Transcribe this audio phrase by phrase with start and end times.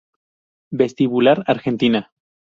[0.71, 2.11] Vestibular Argentina